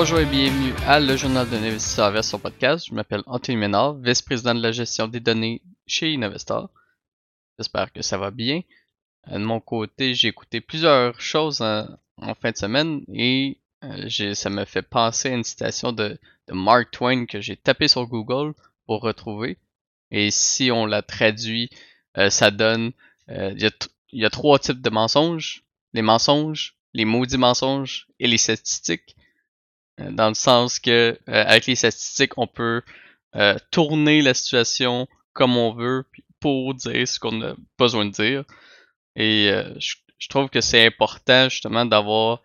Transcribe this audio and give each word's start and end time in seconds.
Bonjour 0.00 0.20
et 0.20 0.24
bienvenue 0.24 0.72
à 0.86 0.98
Le 0.98 1.14
Journal 1.14 1.46
de 1.46 1.56
l'investisseur 1.56 2.10
version 2.10 2.38
podcast. 2.38 2.86
Je 2.88 2.94
m'appelle 2.94 3.22
Anthony 3.26 3.58
Ménard, 3.58 3.96
vice-président 3.96 4.54
de 4.54 4.62
la 4.62 4.72
gestion 4.72 5.06
des 5.08 5.20
données 5.20 5.60
chez 5.86 6.14
Innovestor. 6.14 6.70
J'espère 7.58 7.92
que 7.92 8.00
ça 8.00 8.16
va 8.16 8.30
bien. 8.30 8.62
Euh, 9.28 9.34
de 9.34 9.44
mon 9.44 9.60
côté, 9.60 10.14
j'ai 10.14 10.28
écouté 10.28 10.62
plusieurs 10.62 11.20
choses 11.20 11.60
en, 11.60 12.34
fin 12.40 12.50
de 12.50 12.56
semaine 12.56 13.02
et 13.12 13.58
euh, 13.84 14.32
ça 14.32 14.48
me 14.48 14.64
fait 14.64 14.80
penser 14.80 15.28
à 15.28 15.34
une 15.34 15.44
citation 15.44 15.92
de, 15.92 16.18
Mark 16.50 16.90
Twain 16.92 17.26
que 17.26 17.42
j'ai 17.42 17.56
tapé 17.58 17.86
sur 17.86 18.06
Google 18.06 18.54
pour 18.86 19.02
retrouver. 19.02 19.58
Et 20.10 20.30
si 20.30 20.70
on 20.70 20.86
la 20.86 21.02
traduit, 21.02 21.68
euh, 22.16 22.30
ça 22.30 22.50
donne 22.50 22.92
il 23.28 23.70
y, 24.12 24.24
a 24.24 24.30
trois 24.30 24.58
types 24.58 24.80
de 24.80 24.88
mensonges 24.88 25.62
les 25.92 26.00
mensonges, 26.00 26.74
les 26.94 27.04
maudits 27.04 27.36
mensonges 27.36 28.06
et 28.18 28.28
les 28.28 28.38
statistiques. 28.38 29.14
Dans 30.10 30.28
le 30.28 30.34
sens 30.34 30.78
que 30.78 31.18
avec 31.26 31.66
les 31.66 31.74
statistiques, 31.74 32.38
on 32.38 32.46
peut 32.46 32.82
tourner 33.70 34.22
la 34.22 34.34
situation 34.34 35.06
comme 35.32 35.56
on 35.56 35.72
veut 35.72 36.04
pour 36.40 36.74
dire 36.74 37.06
ce 37.06 37.18
qu'on 37.20 37.42
a 37.42 37.54
besoin 37.78 38.06
de 38.06 38.10
dire. 38.10 38.44
Et 39.16 39.50
euh, 39.50 39.74
je, 39.78 40.28
trouve 40.28 40.48
que 40.48 40.60
c'est 40.60 40.86
important 40.86 41.48
justement 41.48 41.84
d'avoir 41.84 42.42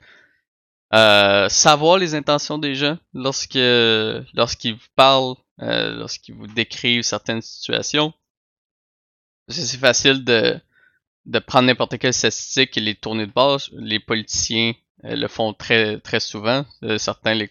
euh, 0.93 1.49
savoir 1.49 1.97
les 1.97 2.15
intentions 2.15 2.57
des 2.57 2.75
gens 2.75 2.97
lorsque 3.13 3.55
lorsqu'ils 4.33 4.75
vous 4.75 4.87
parlent, 4.95 5.35
euh, 5.61 5.91
lorsqu'ils 5.91 6.35
vous 6.35 6.47
décrivent 6.47 7.03
certaines 7.03 7.41
situations. 7.41 8.13
C'est 9.47 9.77
facile 9.77 10.23
de, 10.23 10.59
de 11.25 11.39
prendre 11.39 11.67
n'importe 11.67 11.97
quelle 11.99 12.13
statistique 12.13 12.77
et 12.77 12.81
les 12.81 12.95
tourner 12.95 13.27
de 13.27 13.31
base. 13.31 13.69
Les 13.73 13.99
politiciens 13.99 14.73
le 15.07 15.27
font 15.27 15.53
très 15.53 15.99
très 15.99 16.19
souvent. 16.19 16.65
certains 16.97 17.33
les 17.33 17.49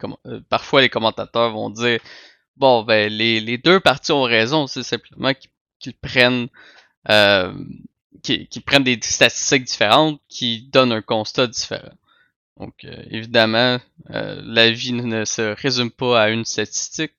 parfois 0.49 0.83
les 0.83 0.89
commentateurs 0.89 1.53
vont 1.53 1.71
dire 1.71 2.01
bon 2.57 2.83
ben 2.83 3.13
les, 3.13 3.59
deux 3.59 3.81
parties 3.81 4.13
ont 4.13 4.23
raison, 4.23 4.67
c'est 4.67 4.83
simplement 4.83 5.33
qu'ils 5.79 5.95
prennent 5.95 6.49
prennent 7.07 8.85
des 8.85 8.99
statistiques 9.03 9.65
différentes 9.65 10.21
qui 10.29 10.69
donnent 10.73 10.93
un 10.93 11.03
constat 11.03 11.47
différent. 11.47 11.95
Donc, 12.59 12.85
euh, 12.85 13.03
évidemment, 13.11 13.81
euh, 14.11 14.41
la 14.45 14.71
vie 14.71 14.93
ne 14.93 15.25
se 15.25 15.43
résume 15.61 15.91
pas 15.91 16.23
à 16.23 16.29
une 16.29 16.45
statistique. 16.45 17.13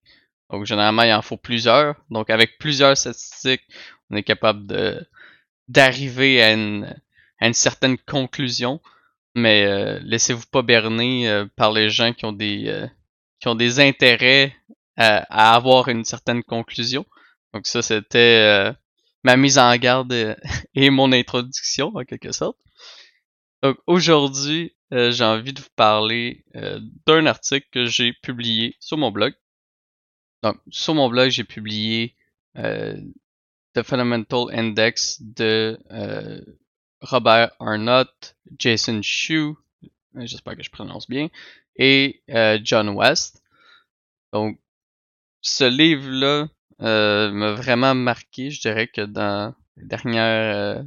Donc, 0.50 0.66
généralement, 0.66 1.04
il 1.04 1.14
en 1.14 1.22
faut 1.22 1.38
plusieurs. 1.38 1.96
Donc, 2.10 2.30
avec 2.30 2.58
plusieurs 2.58 2.96
statistiques, 2.98 3.64
on 4.10 4.16
est 4.16 4.24
capable 4.24 4.66
de 4.68 5.06
d'arriver 5.68 6.44
à 6.44 6.54
une, 6.54 6.96
à 7.40 7.48
une 7.48 7.54
certaine 7.56 7.98
conclusion. 7.98 8.80
Mais 9.36 9.66
euh, 9.66 10.00
laissez-vous 10.04 10.46
pas 10.52 10.62
berner 10.62 11.44
par 11.56 11.72
les 11.72 11.90
gens 11.90 12.14
qui 12.14 12.26
ont 12.26 12.34
des 12.34 12.88
qui 13.40 13.48
ont 13.48 13.56
des 13.56 13.80
intérêts 13.80 14.56
à, 14.98 15.52
à, 15.52 15.56
avoir 15.56 15.90
une 15.90 16.06
certaine 16.06 16.44
conclusion. 16.44 17.06
Donc 17.54 17.68
ça, 17.68 17.82
c'était 17.82 18.74
ma 19.24 19.36
mise 19.38 19.58
en 19.58 19.76
garde 19.78 20.14
et 20.76 20.90
mon 20.90 21.12
introduction 21.12 21.92
en 21.96 22.06
quelque 22.06 22.32
sorte. 22.32 22.58
Donc 23.62 23.78
aujourd'hui, 23.88 24.76
euh, 24.94 25.12
j'ai 25.12 25.24
envie 25.24 25.54
de 25.54 25.60
vous 25.60 25.74
parler 25.76 26.46
euh, 26.56 26.80
d'un 27.08 27.26
article 27.26 27.68
que 27.72 27.86
j'ai 27.86 28.14
publié 28.14 28.76
sur 28.80 28.98
mon 28.98 29.12
blog. 29.12 29.34
Donc 30.44 30.58
sur 30.70 30.94
mon 30.94 31.10
blog, 31.10 31.30
j'ai 31.30 31.44
publié 31.44 32.16
euh, 32.58 32.96
The 33.74 33.82
Fundamental 33.82 34.46
Index 34.54 35.22
de 35.22 35.80
Robert 37.06 37.52
Arnott, 37.60 38.36
Jason 38.58 39.02
Shu, 39.02 39.54
j'espère 40.16 40.56
que 40.56 40.64
je 40.64 40.72
prononce 40.72 41.10
bien, 41.10 41.30
et 41.78 42.22
John 42.64 42.90
West. 42.90 43.42
Donc 44.34 44.60
ce 45.42 45.64
livre-là, 45.64 46.48
euh, 46.82 47.32
m'a 47.32 47.54
vraiment 47.54 47.96
marqué. 47.96 48.50
Je 48.52 48.60
dirais 48.62 48.88
que 48.88 49.02
dans 49.02 49.56
les 49.78 49.88
euh, 50.18 50.84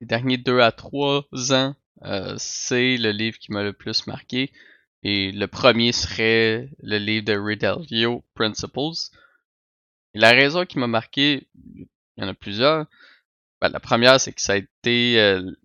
derniers 0.00 0.36
deux 0.38 0.60
à 0.60 0.72
trois 0.72 1.24
ans, 1.52 1.74
euh, 2.02 2.34
c'est 2.38 2.96
le 2.96 3.10
livre 3.10 3.38
qui 3.38 3.52
m'a 3.52 3.62
le 3.62 3.72
plus 3.72 4.06
marqué. 4.06 4.52
Et 5.02 5.32
le 5.32 5.46
premier 5.46 5.92
serait 5.92 6.68
le 6.82 6.98
livre 6.98 7.24
de 7.24 7.36
Ridelio 7.36 8.22
Principles. 8.34 9.10
Et 10.14 10.18
la 10.18 10.30
raison 10.30 10.66
qui 10.66 10.78
m'a 10.78 10.86
marqué, 10.86 11.48
il 11.76 11.88
y 12.18 12.24
en 12.24 12.28
a 12.28 12.34
plusieurs. 12.34 12.86
Ben, 13.60 13.68
la 13.68 13.80
première, 13.80 14.20
c'est 14.20 14.32
que 14.32 14.40
ça 14.40 14.54
a 14.54 14.56
été. 14.56 15.12
il 15.12 15.56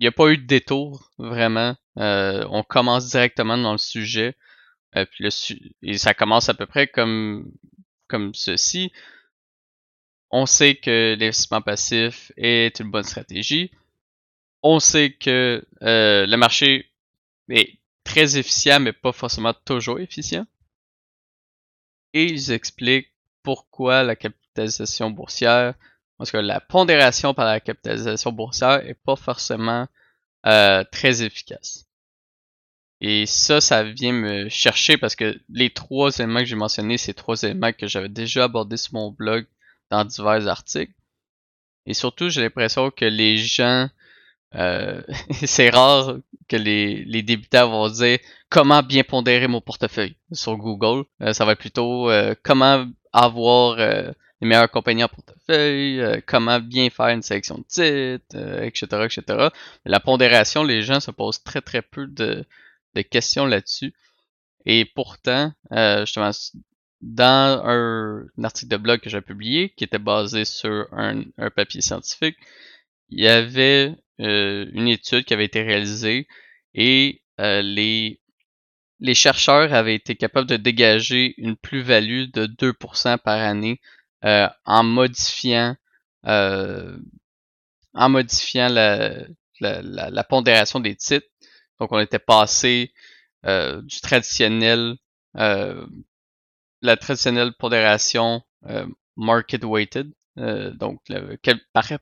n'y 0.00 0.06
a 0.06 0.12
pas 0.12 0.28
eu 0.30 0.38
de 0.38 0.46
détour, 0.46 1.10
vraiment. 1.18 1.76
on 1.96 2.62
commence 2.68 3.10
directement 3.10 3.58
dans 3.58 3.72
le 3.72 3.78
sujet. 3.78 4.36
puis 4.92 5.24
le 5.24 5.30
et 5.82 5.98
ça 5.98 6.14
commence 6.14 6.48
à 6.48 6.54
peu 6.54 6.66
près 6.66 6.88
comme 6.88 7.50
comme 8.08 8.34
ceci. 8.34 8.92
On 10.30 10.46
sait 10.46 10.76
que 10.76 11.16
l'investissement 11.18 11.62
passif 11.62 12.32
est 12.36 12.80
une 12.80 12.90
bonne 12.90 13.04
stratégie. 13.04 13.70
On 14.62 14.80
sait 14.80 15.12
que 15.12 15.64
euh, 15.82 16.26
le 16.26 16.36
marché 16.36 16.90
est 17.48 17.78
très 18.04 18.36
efficient, 18.36 18.80
mais 18.80 18.92
pas 18.92 19.12
forcément 19.12 19.54
toujours 19.54 20.00
efficient. 20.00 20.46
Et 22.12 22.24
ils 22.24 22.52
expliquent 22.52 23.12
pourquoi 23.42 24.02
la 24.02 24.16
capitalisation 24.16 25.10
boursière, 25.10 25.74
parce 26.18 26.30
que 26.32 26.36
la 26.36 26.60
pondération 26.60 27.32
par 27.32 27.46
la 27.46 27.60
capitalisation 27.60 28.32
boursière 28.32 28.86
est 28.86 28.98
pas 29.06 29.16
forcément 29.16 29.86
euh, 30.46 30.84
très 30.90 31.22
efficace. 31.22 31.86
Et 33.00 33.26
ça, 33.26 33.60
ça 33.60 33.84
vient 33.84 34.12
me 34.12 34.48
chercher 34.48 34.96
parce 34.96 35.14
que 35.14 35.40
les 35.48 35.70
trois 35.70 36.10
éléments 36.18 36.40
que 36.40 36.46
j'ai 36.46 36.56
mentionnés, 36.56 36.98
c'est 36.98 37.14
trois 37.14 37.40
éléments 37.42 37.72
que 37.72 37.86
j'avais 37.86 38.08
déjà 38.08 38.44
abordés 38.44 38.76
sur 38.76 38.94
mon 38.94 39.12
blog 39.12 39.46
dans 39.90 40.04
divers 40.04 40.48
articles. 40.48 40.92
Et 41.86 41.94
surtout, 41.94 42.28
j'ai 42.28 42.42
l'impression 42.42 42.90
que 42.90 43.04
les 43.04 43.36
gens, 43.36 43.88
euh, 44.56 45.00
c'est 45.44 45.70
rare 45.70 46.18
que 46.48 46.56
les, 46.56 47.04
les 47.04 47.22
débutants 47.22 47.70
vont 47.70 47.88
dire 47.88 48.18
comment 48.48 48.82
bien 48.82 49.04
pondérer 49.04 49.46
mon 49.46 49.60
portefeuille 49.60 50.16
sur 50.32 50.56
Google. 50.56 51.04
Euh, 51.22 51.32
ça 51.32 51.44
va 51.44 51.54
plutôt 51.54 52.10
euh, 52.10 52.34
comment 52.42 52.86
avoir 53.12 53.78
les 54.40 54.48
meilleures 54.48 54.70
compagnies 54.70 55.04
en 55.04 55.08
portefeuille, 55.08 56.22
comment 56.26 56.60
bien 56.60 56.90
faire 56.90 57.08
une 57.08 57.22
sélection 57.22 57.58
de 57.58 57.64
titres, 57.64 58.62
etc., 58.62 58.86
etc. 59.04 59.48
La 59.84 60.00
pondération, 60.00 60.62
les 60.62 60.82
gens 60.82 61.00
se 61.00 61.10
posent 61.10 61.42
très 61.42 61.60
très 61.60 61.82
peu 61.82 62.06
de, 62.06 62.44
de 62.94 63.02
questions 63.02 63.46
là-dessus. 63.46 63.92
Et 64.66 64.84
pourtant, 64.84 65.52
euh, 65.72 66.00
justement, 66.00 66.30
dans 67.00 67.62
un, 67.64 68.26
article 68.42 68.70
de 68.70 68.76
blog 68.76 69.00
que 69.00 69.10
j'ai 69.10 69.20
publié, 69.20 69.70
qui 69.70 69.84
était 69.84 69.98
basé 69.98 70.44
sur 70.44 70.88
un, 70.92 71.22
papier 71.54 71.80
scientifique, 71.80 72.36
il 73.10 73.20
y 73.20 73.28
avait 73.28 73.94
euh, 74.20 74.66
une 74.72 74.88
étude 74.88 75.24
qui 75.24 75.34
avait 75.34 75.46
été 75.46 75.62
réalisée 75.62 76.26
et 76.74 77.22
euh, 77.40 77.62
les, 77.62 78.20
les 79.00 79.14
chercheurs 79.14 79.72
avaient 79.72 79.94
été 79.94 80.16
capables 80.16 80.48
de 80.48 80.56
dégager 80.56 81.34
une 81.38 81.56
plus-value 81.56 82.26
de 82.32 82.46
2% 82.46 83.18
par 83.18 83.38
année 83.40 83.80
en 84.22 84.82
modifiant 84.82 85.76
en 86.24 86.98
modifiant 88.08 88.68
la, 88.68 89.12
la, 89.60 90.24
pondération 90.24 90.80
des 90.80 90.96
titres 90.96 91.26
donc 91.78 91.92
on 91.92 92.00
était 92.00 92.18
passé 92.18 92.92
euh, 93.46 93.82
du 93.82 94.00
traditionnel, 94.00 94.96
euh, 95.36 95.86
la 96.82 96.96
traditionnelle 96.96 97.52
pondération 97.58 98.42
euh, 98.66 98.86
market 99.16 99.64
weighted, 99.64 100.12
donc 100.36 101.00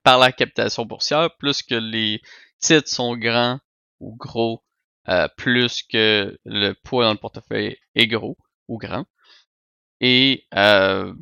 par, 0.02 0.18
la 0.18 0.32
capitalisation 0.32 0.84
boursière, 0.84 1.34
plus 1.38 1.62
que 1.62 1.74
les 1.74 2.20
titres 2.58 2.88
sont 2.88 3.16
grands 3.16 3.60
ou 4.00 4.14
gros, 4.16 4.62
plus 5.36 5.82
que 5.82 6.38
le 6.44 6.72
poids 6.74 7.04
dans 7.04 7.12
le 7.12 7.18
portefeuille 7.18 7.78
est 7.94 8.06
gros 8.06 8.36
ou 8.68 8.76
grand. 8.76 9.06
Et 10.00 10.46
euh, 10.54 11.14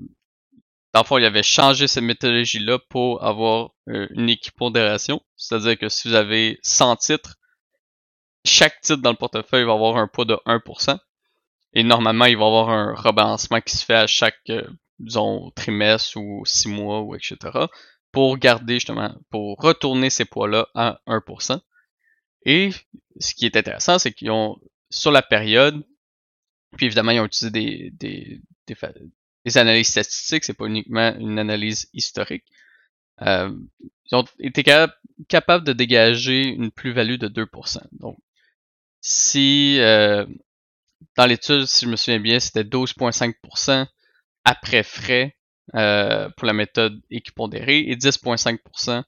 dans 0.94 1.02
le 1.10 1.20
il 1.20 1.24
avait 1.24 1.42
changé 1.42 1.88
cette 1.88 2.04
méthodologie-là 2.04 2.78
pour 2.88 3.24
avoir 3.24 3.70
une 3.88 4.28
équipondération. 4.28 5.20
C'est-à-dire 5.36 5.76
que 5.76 5.88
si 5.88 6.08
vous 6.08 6.14
avez 6.14 6.60
100 6.62 6.96
titres, 6.96 7.36
chaque 8.44 8.80
titre 8.80 9.02
dans 9.02 9.10
le 9.10 9.16
portefeuille 9.16 9.64
va 9.64 9.72
avoir 9.72 9.96
un 9.96 10.06
poids 10.06 10.24
de 10.24 10.38
1%. 10.46 10.98
Et 11.72 11.82
normalement, 11.82 12.26
il 12.26 12.36
va 12.36 12.44
y 12.44 12.46
avoir 12.46 12.70
un 12.70 12.94
rebalancement 12.94 13.60
qui 13.60 13.76
se 13.76 13.84
fait 13.84 13.94
à 13.94 14.06
chaque, 14.06 14.38
euh, 14.50 14.62
disons, 15.00 15.50
trimestre 15.56 16.16
ou 16.16 16.44
6 16.46 16.68
mois 16.68 17.00
ou 17.00 17.16
etc. 17.16 17.36
Pour 18.12 18.38
garder 18.38 18.74
justement, 18.74 19.12
pour 19.30 19.58
retourner 19.58 20.10
ces 20.10 20.24
poids-là 20.24 20.68
à 20.74 21.00
1%. 21.08 21.60
Et 22.46 22.70
ce 23.18 23.34
qui 23.34 23.46
est 23.46 23.56
intéressant, 23.56 23.98
c'est 23.98 24.12
qu'ils 24.12 24.30
ont, 24.30 24.56
sur 24.90 25.10
la 25.10 25.22
période, 25.22 25.82
puis 26.76 26.86
évidemment, 26.86 27.10
ils 27.10 27.18
ont 27.18 27.24
utilisé 27.24 27.50
des, 27.50 27.90
des, 27.92 28.40
des, 28.68 28.76
analyses 29.56 29.88
statistiques, 29.88 30.44
c'est 30.44 30.54
pas 30.54 30.66
uniquement 30.66 31.14
une 31.18 31.38
analyse 31.38 31.88
historique. 31.92 32.44
Euh, 33.22 33.54
ils 34.10 34.16
ont 34.16 34.24
été 34.40 34.64
capables 35.28 35.64
de 35.64 35.72
dégager 35.72 36.42
une 36.42 36.70
plus-value 36.70 37.16
de 37.16 37.28
2%. 37.28 37.78
Donc, 37.92 38.18
si 39.00 39.78
euh, 39.80 40.26
dans 41.16 41.26
l'étude, 41.26 41.66
si 41.66 41.84
je 41.84 41.90
me 41.90 41.96
souviens 41.96 42.20
bien, 42.20 42.40
c'était 42.40 42.64
12,5% 42.64 43.86
après 44.44 44.82
frais 44.82 45.36
euh, 45.74 46.28
pour 46.36 46.46
la 46.46 46.52
méthode 46.52 47.00
équipondérée 47.10 47.80
et 47.80 47.96
10,5% 47.96 49.04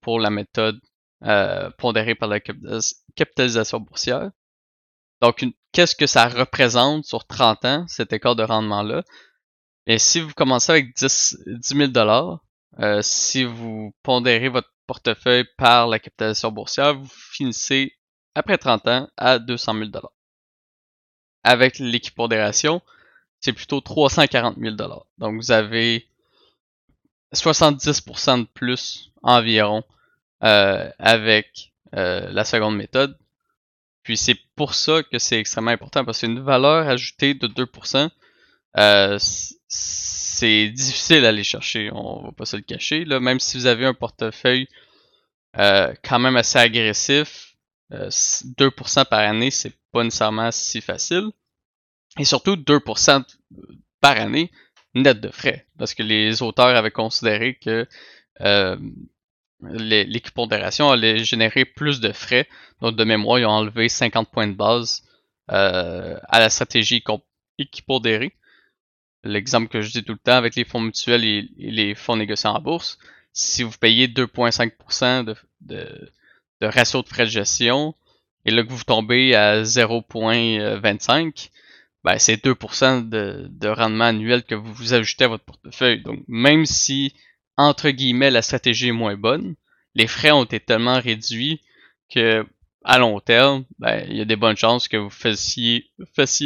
pour 0.00 0.20
la 0.20 0.30
méthode 0.30 0.80
euh, 1.24 1.70
pondérée 1.78 2.14
par 2.14 2.28
la 2.28 2.40
capitalisation 3.16 3.80
boursière. 3.80 4.30
Donc, 5.20 5.44
qu'est-ce 5.72 5.96
que 5.96 6.06
ça 6.06 6.28
représente 6.28 7.04
sur 7.04 7.26
30 7.26 7.64
ans, 7.64 7.86
cet 7.88 8.12
écart 8.12 8.36
de 8.36 8.42
rendement-là? 8.42 9.02
Et 9.86 9.98
si 9.98 10.20
vous 10.20 10.32
commencez 10.34 10.72
avec 10.72 10.94
10, 10.96 11.38
000 11.62 11.88
dollars, 11.88 12.40
euh, 12.80 13.00
si 13.02 13.44
vous 13.44 13.94
pondérez 14.02 14.48
votre 14.48 14.70
portefeuille 14.86 15.46
par 15.56 15.86
la 15.86 15.98
capitalisation 15.98 16.50
boursière, 16.50 16.94
vous 16.94 17.08
finissez 17.08 17.96
après 18.34 18.58
30 18.58 18.86
ans 18.88 19.08
à 19.16 19.38
200 19.38 19.74
000 19.74 19.84
dollars. 19.86 20.12
Avec 21.44 21.78
l'équipondération, 21.78 22.82
c'est 23.40 23.52
plutôt 23.52 23.80
340 23.80 24.56
000 24.58 24.74
dollars. 24.74 25.06
Donc 25.18 25.36
vous 25.36 25.52
avez 25.52 26.08
70% 27.34 28.40
de 28.40 28.44
plus 28.44 29.12
environ 29.22 29.84
euh, 30.42 30.90
avec 30.98 31.72
euh, 31.94 32.28
la 32.32 32.44
seconde 32.44 32.76
méthode. 32.76 33.16
Puis 34.02 34.16
c'est 34.16 34.38
pour 34.56 34.74
ça 34.74 35.02
que 35.02 35.18
c'est 35.18 35.38
extrêmement 35.38 35.70
important 35.70 36.04
parce 36.04 36.20
qu'une 36.20 36.40
valeur 36.40 36.88
ajoutée 36.88 37.34
de 37.34 37.46
2%, 37.46 38.10
euh, 38.78 39.18
c'est 39.68 40.68
difficile 40.68 41.24
à 41.24 41.28
aller 41.28 41.44
chercher, 41.44 41.90
on 41.92 42.24
va 42.24 42.32
pas 42.32 42.44
se 42.44 42.56
le 42.56 42.62
cacher. 42.62 43.04
Même 43.04 43.40
si 43.40 43.56
vous 43.56 43.66
avez 43.66 43.86
un 43.86 43.94
portefeuille 43.94 44.68
euh, 45.58 45.94
quand 46.04 46.18
même 46.18 46.36
assez 46.36 46.58
agressif, 46.58 47.54
2% 47.90 49.04
par 49.06 49.20
année, 49.20 49.50
c'est 49.50 49.72
pas 49.92 50.04
nécessairement 50.04 50.50
si 50.50 50.80
facile. 50.80 51.30
Et 52.18 52.24
surtout 52.24 52.56
2% 52.56 53.24
par 54.00 54.16
année 54.18 54.50
net 54.94 55.20
de 55.20 55.30
frais. 55.30 55.66
Parce 55.78 55.94
que 55.94 56.02
les 56.02 56.42
auteurs 56.42 56.74
avaient 56.74 56.90
considéré 56.90 57.54
que 57.54 57.86
euh, 58.40 58.76
l'équipondération 59.62 60.90
allait 60.90 61.18
générer 61.18 61.64
plus 61.64 62.00
de 62.00 62.12
frais. 62.12 62.48
Donc 62.80 62.96
de 62.96 63.04
mémoire, 63.04 63.38
ils 63.38 63.46
ont 63.46 63.50
enlevé 63.50 63.88
50 63.88 64.30
points 64.30 64.48
de 64.48 64.54
base 64.54 65.02
euh, 65.50 66.18
à 66.28 66.40
la 66.40 66.50
stratégie 66.50 67.02
équipondérée. 67.58 68.32
L'exemple 69.26 69.68
que 69.68 69.80
je 69.80 69.90
dis 69.90 70.04
tout 70.04 70.12
le 70.12 70.18
temps 70.18 70.36
avec 70.36 70.56
les 70.56 70.64
fonds 70.64 70.80
mutuels 70.80 71.24
et, 71.24 71.48
les 71.58 71.94
fonds 71.94 72.16
négociés 72.16 72.48
en 72.48 72.60
bourse, 72.60 72.98
si 73.32 73.62
vous 73.62 73.76
payez 73.78 74.08
2,5% 74.08 75.24
de, 75.24 75.34
de, 75.60 76.12
de 76.60 76.66
ratio 76.66 77.02
de 77.02 77.08
frais 77.08 77.24
de 77.24 77.30
gestion, 77.30 77.94
et 78.44 78.50
là 78.50 78.62
que 78.62 78.70
vous 78.70 78.84
tombez 78.84 79.34
à 79.34 79.62
0,25, 79.62 81.50
ben, 82.04 82.18
c'est 82.18 82.44
2% 82.44 83.08
de, 83.08 83.48
de, 83.50 83.68
rendement 83.68 84.04
annuel 84.04 84.44
que 84.44 84.54
vous 84.54 84.94
ajoutez 84.94 85.24
à 85.24 85.28
votre 85.28 85.44
portefeuille. 85.44 86.02
Donc, 86.02 86.22
même 86.28 86.64
si, 86.64 87.12
entre 87.56 87.90
guillemets, 87.90 88.30
la 88.30 88.42
stratégie 88.42 88.88
est 88.88 88.92
moins 88.92 89.16
bonne, 89.16 89.56
les 89.96 90.06
frais 90.06 90.30
ont 90.30 90.44
été 90.44 90.60
tellement 90.60 91.00
réduits 91.00 91.60
que, 92.08 92.46
à 92.86 92.98
long 92.98 93.18
terme, 93.18 93.64
ben, 93.80 94.06
il 94.08 94.16
y 94.16 94.20
a 94.20 94.24
des 94.24 94.36
bonnes 94.36 94.56
chances 94.56 94.86
que 94.86 94.96
vous 94.96 95.10
fassiez, 95.10 95.90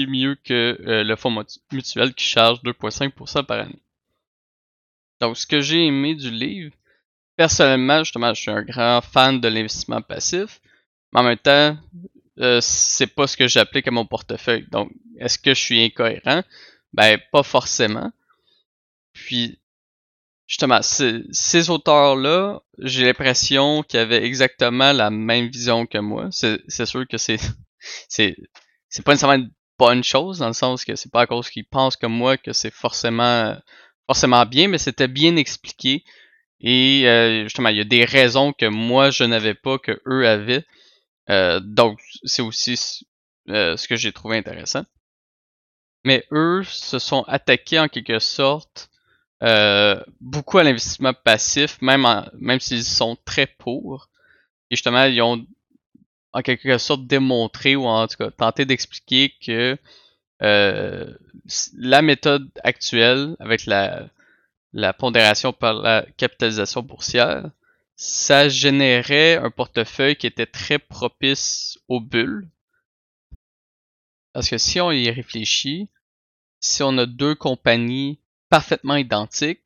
mieux 0.07 0.37
que 0.43 0.79
euh, 0.87 1.05
le 1.05 1.15
fonds 1.17 1.45
mutuel 1.71 2.15
qui 2.15 2.25
charge 2.25 2.63
2,5% 2.63 3.45
par 3.45 3.61
année. 3.61 3.83
Donc, 5.21 5.37
ce 5.37 5.47
que 5.47 5.61
j'ai 5.61 5.85
aimé 5.85 6.15
du 6.15 6.31
livre, 6.31 6.75
personnellement, 7.37 7.99
justement, 7.99 8.33
je 8.33 8.41
suis 8.41 8.51
un 8.51 8.63
grand 8.63 9.03
fan 9.03 9.39
de 9.39 9.49
l'investissement 9.49 10.01
passif, 10.01 10.61
mais 11.13 11.21
en 11.21 11.25
même 11.25 11.37
temps, 11.37 11.77
euh, 12.39 12.59
c'est 12.63 13.07
pas 13.07 13.27
ce 13.27 13.37
que 13.37 13.47
j'applique 13.47 13.87
à 13.87 13.91
mon 13.91 14.07
portefeuille. 14.07 14.67
Donc, 14.71 14.91
est-ce 15.19 15.39
que 15.39 15.53
je 15.53 15.61
suis 15.61 15.85
incohérent? 15.85 16.43
Ben, 16.95 17.21
pas 17.31 17.43
forcément. 17.43 18.11
Puis, 19.13 19.60
justement, 20.51 20.81
ces 20.83 21.71
auteurs-là, 21.71 22.61
j'ai 22.79 23.05
l'impression 23.05 23.85
qu'ils 23.85 24.01
avaient 24.01 24.25
exactement 24.25 24.93
la 24.93 25.09
même 25.09 25.47
vision 25.47 25.87
que 25.87 25.99
moi. 25.99 26.29
C'est 26.33 26.87
sûr 26.87 27.07
que 27.09 27.19
c'est 27.19 27.39
c'est 28.09 28.37
c'est 28.89 29.05
pas 29.05 29.13
nécessairement 29.13 29.45
une 29.45 29.53
bonne 29.79 30.03
chose 30.03 30.39
dans 30.39 30.49
le 30.49 30.53
sens 30.53 30.85
que 30.85 30.97
c'est 30.97 31.11
pas 31.11 31.23
à 31.23 31.27
cause 31.27 31.49
qu'ils 31.51 31.65
pensent 31.65 31.97
comme 31.97 32.13
moi 32.13 32.37
que 32.37 32.53
c'est 32.53 32.75
forcément 32.75 33.57
forcément 34.09 34.45
bien, 34.45 34.67
mais 34.67 34.79
c'était 34.79 35.07
bien 35.07 35.37
expliqué 35.37 36.03
et 36.61 37.05
euh, 37.07 37.45
justement 37.45 37.69
il 37.69 37.77
y 37.77 37.81
a 37.81 37.85
des 37.85 38.05
raisons 38.05 38.53
que 38.53 38.67
moi 38.67 39.11
je 39.11 39.23
n'avais 39.23 39.55
pas 39.55 39.79
que 39.79 40.03
eux 40.05 40.27
avaient. 40.27 40.67
Euh, 41.31 41.61
donc 41.61 42.01
c'est 42.25 42.43
aussi 42.43 43.07
euh, 43.51 43.77
ce 43.77 43.87
que 43.87 43.95
j'ai 43.95 44.13
trouvé 44.13 44.37
intéressant. 44.37 44.85
Mais 46.05 46.25
eux 46.33 46.65
se 46.65 46.99
sont 46.99 47.23
attaqués 47.29 47.79
en 47.79 47.87
quelque 47.87 48.19
sorte 48.19 48.91
euh, 49.43 50.03
beaucoup 50.21 50.59
à 50.59 50.65
l'investissement 50.65 51.15
passif, 51.15 51.81
même, 51.81 52.07
même 52.39 52.61
s'ils 52.61 52.85
sont 52.85 53.17
très 53.25 53.47
pour. 53.47 54.09
Et 54.71 54.77
justement, 54.77 55.05
ils 55.05 55.21
ont 55.23 55.47
en 56.33 56.43
quelque 56.43 56.79
sorte 56.79 57.07
démontré 57.07 57.75
ou 57.77 57.87
en 57.87 58.07
tout 58.07 58.17
cas 58.17 58.31
tenté 58.31 58.65
d'expliquer 58.65 59.35
que 59.45 59.77
euh, 60.43 61.15
la 61.75 62.03
méthode 62.03 62.49
actuelle 62.63 63.37
avec 63.41 63.67
la, 63.67 64.09
la 64.73 64.93
pondération 64.93 65.53
par 65.53 65.75
la 65.75 66.07
capitalisation 66.17 66.83
boursière, 66.83 67.51
ça 67.97 68.49
générait 68.49 69.37
un 69.37 69.51
portefeuille 69.51 70.17
qui 70.17 70.27
était 70.27 70.47
très 70.47 70.79
propice 70.79 71.79
aux 71.89 72.01
bulles. 72.01 72.49
Parce 74.33 74.49
que 74.49 74.59
si 74.59 74.81
on 74.81 74.93
y 74.93 75.11
réfléchit, 75.11 75.89
si 76.61 76.83
on 76.83 76.97
a 76.99 77.07
deux 77.07 77.35
compagnies 77.35 78.21
parfaitement 78.51 78.97
identiques, 78.97 79.63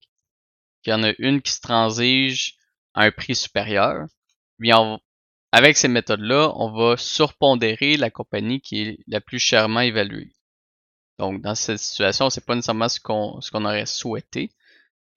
qu'il 0.82 0.92
y 0.92 0.94
en 0.94 1.02
a 1.02 1.12
une 1.18 1.42
qui 1.42 1.52
se 1.52 1.60
transige 1.60 2.56
à 2.94 3.04
un 3.04 3.10
prix 3.10 3.34
supérieur, 3.34 4.06
bien 4.58 5.00
avec 5.52 5.76
ces 5.76 5.88
méthodes-là, 5.88 6.52
on 6.56 6.70
va 6.72 6.96
surpondérer 6.96 7.96
la 7.96 8.10
compagnie 8.10 8.60
qui 8.60 8.82
est 8.82 8.98
la 9.06 9.20
plus 9.20 9.38
chèrement 9.38 9.80
évaluée. 9.80 10.32
Donc, 11.18 11.42
dans 11.42 11.54
cette 11.54 11.78
situation, 11.78 12.28
c'est 12.28 12.44
pas 12.44 12.56
nécessairement 12.56 12.88
ce 12.88 12.98
qu'on 13.00 13.40
ce 13.40 13.50
qu'on 13.52 13.64
aurait 13.64 13.86
souhaité. 13.86 14.50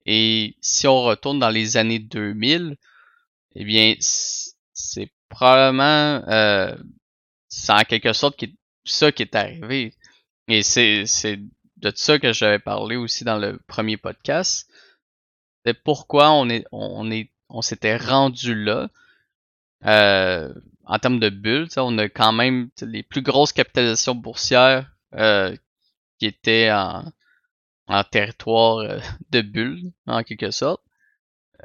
Et 0.05 0.55
si 0.61 0.87
on 0.87 1.01
retourne 1.01 1.39
dans 1.39 1.49
les 1.49 1.77
années 1.77 1.99
2000, 1.99 2.77
eh 3.55 3.65
bien, 3.65 3.95
c'est 3.99 5.11
probablement 5.29 6.23
euh, 6.29 6.75
c'est 7.49 7.73
en 7.73 7.83
quelque 7.83 8.13
sorte 8.13 8.43
ça 8.85 9.11
qui 9.11 9.23
est 9.23 9.35
arrivé. 9.35 9.93
Et 10.47 10.63
c'est 10.63 11.05
de 11.77 11.91
ça 11.95 12.19
que 12.19 12.33
j'avais 12.33 12.59
parlé 12.59 12.95
aussi 12.95 13.23
dans 13.23 13.37
le 13.37 13.59
premier 13.67 13.97
podcast. 13.97 14.69
C'est 15.65 15.73
pourquoi 15.73 16.31
on 16.31 16.49
est 16.49 16.65
on 16.71 17.09
est 17.11 17.31
on 17.49 17.61
s'était 17.61 17.97
rendu 17.97 18.55
là? 18.55 18.89
Euh, 19.85 20.53
en 20.87 20.99
termes 20.99 21.19
de 21.19 21.29
bulles, 21.29 21.67
on 21.77 21.97
a 21.97 22.07
quand 22.07 22.31
même 22.31 22.69
les 22.81 23.03
plus 23.03 23.21
grosses 23.21 23.51
capitalisations 23.51 24.15
boursières 24.15 24.89
euh, 25.15 25.55
qui 26.17 26.25
étaient 26.25 26.71
en, 26.71 27.11
territoire 28.09 28.77
euh, 28.77 28.99
de 29.29 29.41
bulles, 29.41 29.91
en 30.07 30.23
quelque 30.23 30.51
sorte. 30.51 30.81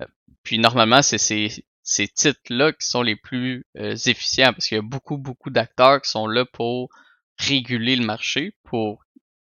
Euh, 0.01 0.07
puis 0.43 0.59
normalement, 0.59 1.03
c'est 1.03 1.19
ces, 1.19 1.65
ces 1.85 2.09
titres-là 2.09 2.73
qui 2.73 2.87
sont 2.87 3.03
les 3.03 3.17
plus 3.17 3.65
efficients 3.75 4.53
parce 4.53 4.67
qu'il 4.67 4.77
y 4.77 4.81
a 4.81 4.83
beaucoup, 4.83 5.19
beaucoup 5.19 5.51
d'acteurs 5.51 6.03
qui 6.03 6.11
sont 6.11 6.27
là 6.27 6.45
pour 6.45 6.91
réguler 7.39 7.97
le 7.97 8.05
marché, 8.05 8.57
pour 8.65 9.02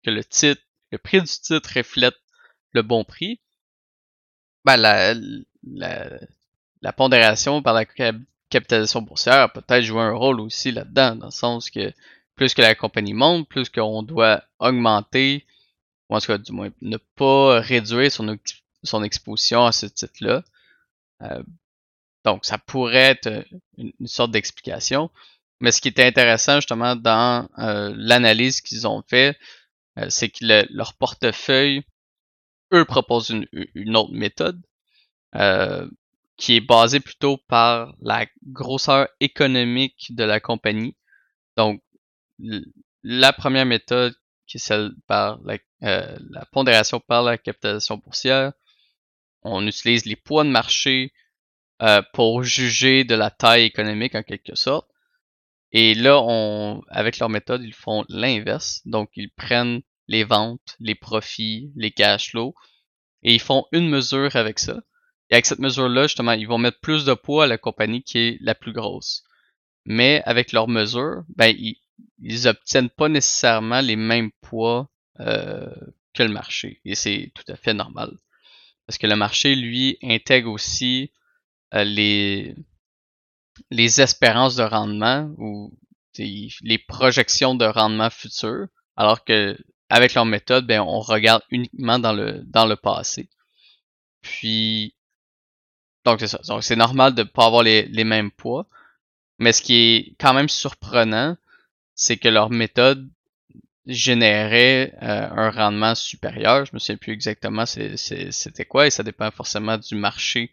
que 0.09 0.15
le 0.15 0.25
titre, 0.25 0.63
le 0.91 0.99
prix 0.99 1.21
du 1.21 1.29
titre 1.29 1.71
reflète 1.77 2.17
le 2.73 2.83
bon 2.83 3.05
prix, 3.05 3.41
ben 4.65 4.77
la, 4.77 5.15
la, 6.83 6.93
pondération 6.93 7.63
par 7.63 7.75
la 7.75 7.85
capitalisation 8.51 9.03
boursière 9.03 9.53
peut-être 9.53 9.83
joué 9.83 10.01
un 10.01 10.13
rôle 10.13 10.41
aussi 10.41 10.73
là-dedans, 10.73 11.17
dans 11.17 11.27
le 11.27 11.33
sens 11.33 11.71
que 11.71 11.93
plus 12.35 12.55
que 12.55 12.63
la 12.63 12.75
compagnie 12.75 13.15
monte, 13.15 13.49
plus 13.49 13.69
qu'on 13.69 14.03
doit 14.03 14.43
augmenter, 14.59 15.47
ou 16.09 16.17
en 16.17 16.21
tout 16.21 16.29
cas 16.29 16.39
du 16.39 16.53
moins 16.53 16.71
ne 16.81 16.97
pas 16.97 17.61
réduire 17.61 18.11
son, 18.11 18.39
son 18.83 19.03
exposition 19.03 19.67
à 19.67 19.73
ce 19.73 19.87
titre-là. 19.87 20.43
Euh, 21.23 21.43
donc 22.25 22.45
ça 22.45 22.59
pourrait 22.59 23.11
être 23.11 23.45
une, 23.77 23.93
une 24.01 24.07
sorte 24.07 24.31
d'explication. 24.31 25.11
Mais 25.61 25.73
ce 25.73 25.81
qui 25.81 25.89
était 25.89 26.07
intéressant 26.07 26.57
justement 26.57 26.95
dans 26.95 27.49
euh, 27.59 27.93
l'analyse 27.97 28.61
qu'ils 28.61 28.87
ont 28.87 29.03
fait, 29.03 29.37
euh, 29.99 30.07
c'est 30.11 30.29
que 30.29 30.67
leur 30.75 30.95
portefeuille, 30.95 31.83
eux, 32.73 32.85
proposent 32.85 33.31
une, 33.75 33.97
autre 33.97 34.13
méthode 34.13 34.61
euh, 35.35 35.89
qui 36.37 36.57
est 36.57 36.61
basée 36.61 37.01
plutôt 37.01 37.39
par 37.49 37.95
la 38.01 38.27
grosseur 38.47 39.09
économique 39.21 40.15
de 40.15 40.25
la 40.25 40.41
compagnie. 40.41 40.97
Donc, 41.57 41.83
la 43.03 43.33
première 43.33 43.67
méthode, 43.67 44.15
qui 44.47 44.59
est 44.59 44.61
celle 44.61 44.93
par 45.07 45.41
la, 45.45 45.59
la 45.81 46.47
pondération 46.53 47.01
par 47.01 47.23
la 47.23 47.39
capitalisation 47.39 47.97
boursière, 47.97 48.53
on 49.43 49.67
utilise 49.67 50.07
les 50.07 50.17
poids 50.17 50.45
de 50.45 50.51
marché 50.51 51.13
pour 52.13 52.43
juger 52.43 53.05
de 53.05 53.15
la 53.15 53.31
taille 53.31 53.65
économique 53.65 54.15
en 54.15 54.23
quelque 54.23 54.55
sorte. 54.55 54.89
Et 55.73 55.95
là, 55.95 56.21
on, 56.23 56.83
avec 56.89 57.19
leur 57.19 57.29
méthode, 57.29 57.63
ils 57.63 57.75
font 57.75 58.05
l'inverse. 58.09 58.81
Donc, 58.87 59.11
ils 59.17 59.31
prennent 59.31 59.83
les 60.09 60.25
ventes, 60.25 60.77
les 60.81 60.95
profits, 60.95 61.71
les 61.77 61.91
cash 61.91 62.31
flows, 62.31 62.55
et 63.23 63.35
ils 63.35 63.41
font 63.41 63.67
une 63.73 63.89
mesure 63.89 64.35
avec 64.37 64.59
ça. 64.59 64.81
Et 65.31 65.35
avec 65.35 65.47
cette 65.47 65.59
mesure-là, 65.59 66.05
justement, 66.05 66.33
ils 66.33 66.49
vont 66.49 66.59
mettre 66.59 66.81
plus 66.81 67.05
de 67.05 67.15
poids 67.15 67.45
à 67.45 67.47
la 67.47 67.59
compagnie 67.59 68.03
qui 68.03 68.19
est 68.19 68.39
la 68.41 68.55
plus 68.55 68.73
grosse. 68.73 69.25
Mais 69.85 70.23
avec 70.25 70.53
leur 70.53 70.69
mesure, 70.69 71.23
ben, 71.37 71.55
ils, 71.59 71.79
ils 72.21 72.49
obtiennent 72.49 72.91
pas 72.91 73.09
nécessairement 73.09 73.81
les 73.81 73.97
mêmes 73.97 74.31
poids 74.41 74.91
euh, 75.21 75.67
que 76.15 76.23
le 76.23 76.31
marché. 76.31 76.81
Et 76.85 76.95
c'est 76.95 77.33
tout 77.35 77.51
à 77.53 77.57
fait 77.57 77.75
normal. 77.75 78.17
Parce 78.87 78.99
que 78.99 79.07
le 79.07 79.17
marché, 79.17 79.55
lui, 79.55 79.99
intègre 80.03 80.51
aussi 80.51 81.13
euh, 81.75 81.85
les, 81.85 82.55
les 83.71 84.01
espérances 84.01 84.57
de 84.57 84.63
rendement 84.63 85.31
ou 85.37 85.77
les 86.17 86.79
projections 86.79 87.55
de 87.55 87.65
rendement 87.65 88.11
futur, 88.11 88.67
alors 88.97 89.25
que 89.25 89.57
avec 89.91 90.15
leur 90.15 90.27
méthode, 90.27 90.67
ben, 90.67 90.81
on 90.81 91.01
regarde 91.01 91.43
uniquement 91.51 91.99
dans 91.99 92.13
le, 92.13 92.43
dans 92.47 92.67
le 92.67 92.77
passé. 92.77 93.29
Puis, 94.23 94.95
donc 96.05 96.21
c'est 96.21 96.29
ça. 96.29 96.41
Donc 96.49 96.63
c'est 96.65 96.77
normal 96.77 97.15
de 97.15 97.23
ne 97.23 97.29
pas 97.29 97.47
avoir 97.47 97.63
les, 97.63 97.85
les 97.87 98.05
mêmes 98.05 98.31
poids. 98.31 98.67
Mais 99.39 99.53
ce 99.53 99.63
qui 99.63 99.75
est 99.77 100.17
quand 100.21 100.35
même 100.35 100.49
surprenant, 100.49 101.37
c'est 101.95 102.17
que 102.17 102.29
leur 102.29 102.51
méthode 102.51 103.09
générait 103.87 104.95
euh, 105.03 105.29
un 105.31 105.51
rendement 105.51 105.95
supérieur. 105.95 106.67
Je 106.67 106.73
me 106.75 106.79
souviens 106.79 106.97
plus 106.97 107.13
exactement 107.13 107.65
c'était 107.67 108.65
quoi 108.67 108.87
et 108.87 108.91
ça 108.91 109.03
dépend 109.03 109.31
forcément 109.31 109.79
du 109.79 109.95
marché 109.95 110.53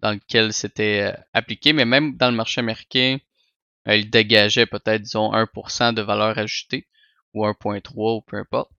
dans 0.00 0.12
lequel 0.12 0.52
c'était 0.52 1.12
euh, 1.14 1.22
appliqué. 1.32 1.72
Mais 1.72 1.84
même 1.86 2.16
dans 2.16 2.30
le 2.30 2.36
marché 2.36 2.60
américain, 2.60 3.18
euh, 3.88 3.96
il 3.96 4.10
dégageait 4.10 4.66
peut-être, 4.66 5.02
disons, 5.02 5.32
1% 5.32 5.94
de 5.94 6.02
valeur 6.02 6.38
ajoutée 6.38 6.86
ou 7.34 7.46
1.3 7.46 8.18
ou 8.18 8.22
peu 8.22 8.36
importe. 8.38 8.70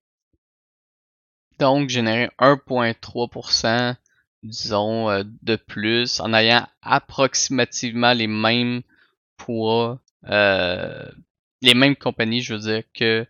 Donc, 1.59 1.89
générer 1.89 2.29
1.3%, 2.39 3.95
disons, 4.43 5.23
de 5.41 5.55
plus 5.55 6.19
en 6.19 6.33
ayant 6.33 6.67
approximativement 6.81 8.13
les 8.13 8.27
mêmes 8.27 8.81
poids, 9.37 9.99
les 10.23 11.73
mêmes 11.73 11.95
compagnies, 11.95 12.41
je 12.41 12.53
veux 12.55 12.59
dire, 12.59 12.83
que 12.93 13.25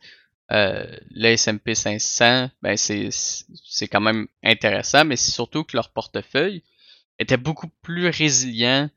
euh, 0.51 0.85
le 1.11 1.29
S&P 1.29 1.73
500, 1.73 2.49
ben 2.61 2.77
c'est 2.77 3.09
c'est 3.11 3.87
quand 3.87 4.01
même 4.01 4.27
intéressant, 4.43 5.03
mais 5.03 5.15
c'est 5.15 5.31
surtout 5.31 5.63
que 5.63 5.75
leur 5.75 5.89
portefeuille 5.89 6.61
était 7.17 7.37
beaucoup 7.37 7.69
plus 7.81 8.09
résilient 8.09 8.89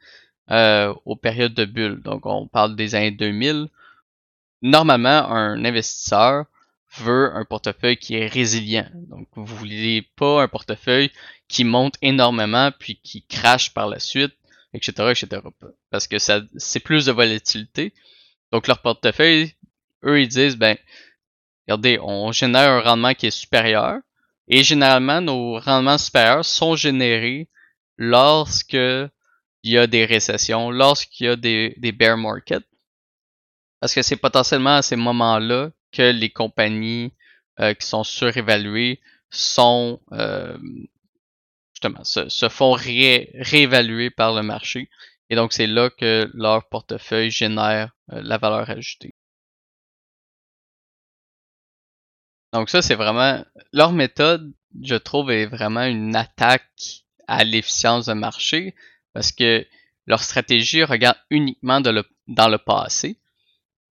euh, 0.50 0.94
aux 1.06 1.16
périodes 1.16 1.54
de 1.54 1.64
bulle. 1.64 2.02
Donc 2.02 2.26
on 2.26 2.46
parle 2.46 2.76
des 2.76 2.94
années 2.94 3.12
2000. 3.12 3.68
Normalement, 4.60 5.30
un 5.30 5.64
investisseur 5.64 6.46
veut 6.96 7.30
un 7.34 7.44
portefeuille 7.44 7.96
qui 7.96 8.16
est 8.16 8.26
résilient. 8.26 8.88
Donc 8.94 9.28
vous 9.34 9.44
voulez 9.44 10.02
pas 10.16 10.42
un 10.42 10.48
portefeuille 10.48 11.10
qui 11.48 11.64
monte 11.64 11.96
énormément 12.02 12.70
puis 12.78 13.00
qui 13.02 13.24
crache 13.26 13.74
par 13.74 13.88
la 13.88 13.98
suite, 13.98 14.34
etc., 14.74 14.92
etc. 15.10 15.42
Parce 15.90 16.08
que 16.08 16.18
ça 16.18 16.40
c'est 16.56 16.80
plus 16.80 17.06
de 17.06 17.12
volatilité. 17.12 17.92
Donc 18.52 18.66
leur 18.66 18.80
portefeuille, 18.80 19.54
eux 20.04 20.20
ils 20.20 20.28
disent 20.28 20.56
ben 20.56 20.76
regardez, 21.66 21.98
on 22.00 22.32
génère 22.32 22.70
un 22.70 22.80
rendement 22.80 23.14
qui 23.14 23.26
est 23.26 23.30
supérieur. 23.30 23.98
Et 24.48 24.64
généralement, 24.64 25.20
nos 25.20 25.58
rendements 25.58 25.98
supérieurs 25.98 26.44
sont 26.44 26.74
générés 26.74 27.48
lorsque 27.98 28.72
il 28.72 29.72
y 29.72 29.76
a 29.76 29.86
des 29.86 30.06
récessions, 30.06 30.70
lorsqu'il 30.70 31.26
y 31.26 31.28
a 31.28 31.36
des, 31.36 31.74
des 31.76 31.92
bear 31.92 32.16
markets. 32.16 32.64
Parce 33.80 33.94
que 33.94 34.00
c'est 34.00 34.16
potentiellement 34.16 34.76
à 34.76 34.82
ces 34.82 34.96
moments-là 34.96 35.70
que 35.98 36.12
les 36.12 36.30
compagnies 36.30 37.12
euh, 37.58 37.74
qui 37.74 37.84
sont 37.84 38.04
surévaluées 38.04 39.00
sont 39.30 40.00
euh, 40.12 40.56
justement 41.74 42.04
se, 42.04 42.48
font 42.48 42.72
réévaluer 42.72 44.10
par 44.10 44.32
le 44.32 44.42
marché. 44.42 44.88
Et 45.28 45.34
donc 45.34 45.52
c'est 45.52 45.66
là 45.66 45.90
que 45.90 46.30
leur 46.34 46.68
portefeuille 46.68 47.32
génère 47.32 47.90
euh, 48.12 48.22
la 48.22 48.38
valeur 48.38 48.70
ajoutée. 48.70 49.12
Donc 52.52 52.70
ça, 52.70 52.80
c'est 52.80 52.94
vraiment... 52.94 53.44
Leur 53.72 53.92
méthode, 53.92 54.54
je 54.82 54.94
trouve, 54.94 55.30
est 55.32 55.46
vraiment 55.46 55.84
une 55.84 56.14
attaque 56.16 57.02
à 57.26 57.44
l'efficience 57.44 58.06
de 58.06 58.14
marché 58.14 58.74
parce 59.12 59.32
que 59.32 59.66
leur 60.06 60.22
stratégie 60.22 60.84
regarde 60.84 61.18
uniquement 61.28 61.80
dans 61.80 62.48
le 62.48 62.58
passé 62.58 63.18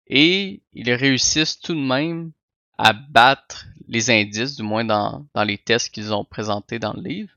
et 0.06 0.62
ils 0.72 0.92
réussissent 0.92 1.60
tout 1.60 1.74
de 1.74 1.80
même 1.80 2.32
à 2.78 2.92
battre 2.92 3.66
les 3.88 4.10
indices, 4.10 4.56
du 4.56 4.62
moins 4.62 4.84
dans, 4.84 5.26
les 5.44 5.58
tests 5.58 5.92
qu'ils 5.92 6.12
ont 6.12 6.24
présentés 6.24 6.78
dans 6.78 6.92
le 6.92 7.02
livre. 7.02 7.32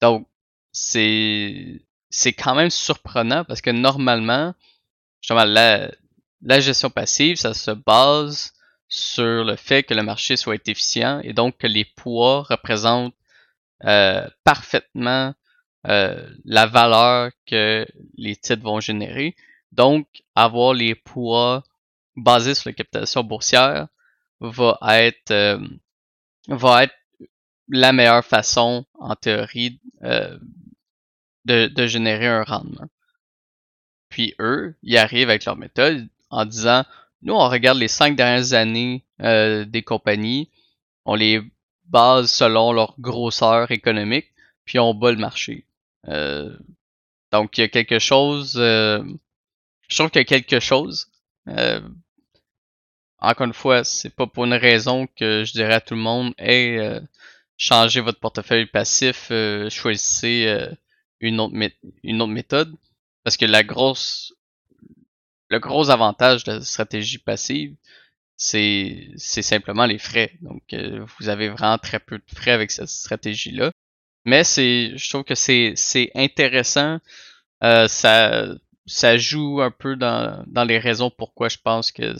Donc, 0.00 0.28
c'est 0.72 1.82
c'est 2.10 2.32
quand 2.32 2.54
même 2.54 2.70
surprenant 2.70 3.44
parce 3.44 3.60
que 3.60 3.70
normalement, 3.70 4.54
justement, 5.20 5.44
la, 5.44 5.90
la 6.42 6.60
gestion 6.60 6.90
passive, 6.90 7.36
ça 7.36 7.52
se 7.54 7.70
base 7.70 8.54
sur 8.88 9.44
le 9.44 9.56
fait 9.56 9.82
que 9.82 9.94
le 9.94 10.02
marché 10.02 10.36
soit 10.36 10.66
efficient 10.68 11.20
et 11.22 11.32
donc 11.34 11.58
que 11.58 11.66
les 11.66 11.84
poids 11.84 12.42
représentent 12.42 13.14
euh, 13.84 14.26
parfaitement 14.44 15.34
euh, 15.86 16.28
la 16.44 16.66
valeur 16.66 17.30
que 17.46 17.86
les 18.16 18.36
titres 18.36 18.62
vont 18.62 18.80
générer. 18.80 19.36
Donc, 19.72 20.06
avoir 20.34 20.74
les 20.74 20.94
poids 20.94 21.62
basés 22.16 22.54
sur 22.54 22.70
la 22.70 22.74
capitalisation 22.74 23.22
boursière 23.22 23.88
va 24.40 24.78
être 25.02 25.30
euh, 25.30 25.58
va 26.48 26.86
la 27.68 27.92
meilleure 27.92 28.24
façon, 28.24 28.86
en 28.94 29.14
théorie, 29.14 29.78
de, 30.00 31.66
de 31.66 31.86
générer 31.86 32.26
un 32.26 32.44
rendement. 32.44 32.88
Puis 34.08 34.34
eux, 34.38 34.74
ils 34.82 34.96
arrivent 34.96 35.28
avec 35.28 35.44
leur 35.44 35.56
méthode 35.56 36.08
en 36.30 36.44
disant 36.44 36.84
nous, 37.22 37.34
on 37.34 37.48
regarde 37.48 37.78
les 37.78 37.88
cinq 37.88 38.16
dernières 38.16 38.52
années 38.52 39.04
euh, 39.20 39.64
des 39.64 39.82
compagnies, 39.82 40.48
on 41.04 41.14
les 41.14 41.42
base 41.86 42.30
selon 42.30 42.72
leur 42.72 42.94
grosseur 43.00 43.70
économique, 43.70 44.32
puis 44.64 44.78
on 44.78 44.94
bat 44.94 45.10
le 45.10 45.18
marché. 45.18 45.64
Euh, 46.06 46.56
donc, 47.32 47.58
il 47.58 47.62
y 47.62 47.64
a 47.64 47.68
quelque 47.68 47.98
chose... 47.98 48.56
Euh, 49.88 49.94
je 49.94 49.96
trouve 49.96 50.10
qu'il 50.10 50.20
y 50.20 50.22
a 50.22 50.24
quelque 50.24 50.60
chose. 50.60 51.10
encore 53.18 53.46
une 53.46 53.54
fois, 53.54 53.84
c'est 53.84 54.14
pas 54.14 54.26
pour 54.26 54.44
une 54.44 54.54
raison 54.54 55.06
que 55.16 55.44
je 55.44 55.52
dirais 55.52 55.74
à 55.74 55.80
tout 55.80 55.94
le 55.94 56.00
monde 56.00 56.34
Hey, 56.38 56.78
changez 57.56 58.00
votre 58.00 58.20
portefeuille 58.20 58.66
passif, 58.66 59.28
choisissez 59.70 60.68
une, 61.20 61.40
autre 61.40 61.54
une 62.02 62.22
autre 62.22 62.32
méthode. 62.32 62.74
Parce 63.24 63.36
que 63.36 63.44
la 63.44 63.62
grosse 63.62 64.34
le 65.50 65.58
gros 65.58 65.90
avantage 65.90 66.44
de 66.44 66.52
la 66.52 66.60
stratégie 66.60 67.18
passive, 67.18 67.74
c'est 68.36 69.16
simplement 69.16 69.86
les 69.86 69.98
frais. 69.98 70.32
Donc, 70.42 70.62
euh, 70.72 71.04
vous 71.18 71.28
avez 71.28 71.48
vraiment 71.48 71.78
très 71.78 71.98
peu 71.98 72.18
de 72.18 72.34
frais 72.34 72.52
avec 72.52 72.70
cette 72.70 72.88
stratégie-là. 72.88 73.72
Mais 74.24 74.44
c'est, 74.44 74.96
je 74.96 75.08
trouve 75.08 75.24
que 75.24 75.34
c'est 75.34 76.10
intéressant. 76.14 76.98
Euh, 77.64 77.88
ça, 77.88 78.46
ça 78.88 79.16
joue 79.16 79.62
un 79.62 79.70
peu 79.70 79.96
dans, 79.96 80.44
dans 80.46 80.64
les 80.64 80.78
raisons 80.78 81.10
pourquoi 81.10 81.48
je 81.48 81.58
pense 81.58 81.92
que 81.92 82.14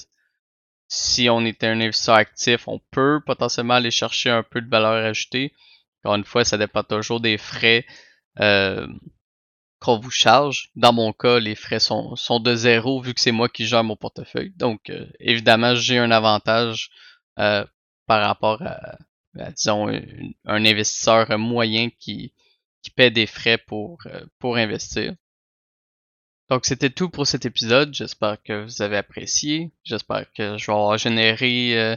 si 0.88 1.28
on 1.28 1.44
était 1.44 1.66
un 1.66 1.80
investisseur 1.80 2.14
actif, 2.16 2.68
on 2.68 2.80
peut 2.90 3.20
potentiellement 3.24 3.74
aller 3.74 3.90
chercher 3.90 4.30
un 4.30 4.42
peu 4.42 4.60
de 4.60 4.68
valeur 4.68 5.04
ajoutée. 5.04 5.52
Encore 6.02 6.16
une 6.16 6.24
fois, 6.24 6.44
ça 6.44 6.56
dépend 6.58 6.82
toujours 6.82 7.20
des 7.20 7.38
frais. 7.38 7.86
Euh, 8.40 8.86
qu'on 9.80 9.98
vous 9.98 10.10
charge. 10.10 10.70
Dans 10.74 10.92
mon 10.92 11.12
cas, 11.12 11.38
les 11.38 11.54
frais 11.54 11.78
sont, 11.80 12.16
sont 12.16 12.40
de 12.40 12.54
zéro 12.54 13.00
vu 13.00 13.14
que 13.14 13.20
c'est 13.20 13.32
moi 13.32 13.48
qui 13.48 13.66
gère 13.66 13.84
mon 13.84 13.96
portefeuille. 13.96 14.52
Donc, 14.56 14.90
euh, 14.90 15.06
évidemment, 15.20 15.74
j'ai 15.74 15.98
un 15.98 16.10
avantage 16.10 16.90
euh, 17.38 17.64
par 18.06 18.26
rapport 18.26 18.60
à, 18.62 18.98
disons, 19.52 19.88
un, 19.88 20.64
investisseur 20.64 21.38
moyen 21.38 21.90
qui, 22.00 22.32
qui 22.82 22.90
paie 22.90 23.10
des 23.10 23.26
frais 23.26 23.58
pour, 23.58 24.02
pour 24.40 24.56
investir. 24.56 25.14
Donc, 26.50 26.64
c'était 26.64 26.90
tout 26.90 27.10
pour 27.10 27.26
cet 27.26 27.44
épisode. 27.44 27.94
J'espère 27.94 28.42
que 28.42 28.64
vous 28.64 28.82
avez 28.82 28.96
apprécié. 28.96 29.70
J'espère 29.84 30.32
que 30.32 30.56
je 30.56 30.66
vais 30.66 30.72
avoir 30.72 30.96
généré 30.96 31.96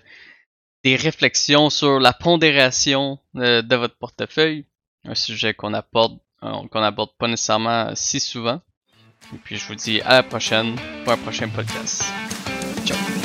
des 0.84 0.96
réflexions 0.96 1.70
sur 1.70 2.00
la 2.00 2.12
pondération 2.14 3.20
de 3.34 3.76
votre 3.76 3.96
portefeuille. 3.96 4.66
Un 5.06 5.16
sujet 5.16 5.54
qu'on 5.54 5.74
apporte 5.74 6.20
euh, 6.44 6.68
qu'on 6.72 6.82
n'aborde 6.82 7.12
pas 7.18 7.28
nécessairement 7.28 7.92
si 7.96 8.20
souvent. 8.20 8.62
Et 9.34 9.38
puis 9.38 9.58
je 9.58 9.68
vous 9.68 9.76
dis 9.76 10.02
à 10.02 10.16
la 10.16 10.24
prochaine 10.24 10.76
pour 11.04 11.14
un 11.14 11.18
prochain 11.18 11.48
podcast. 11.50 12.04
Ciao! 12.86 13.21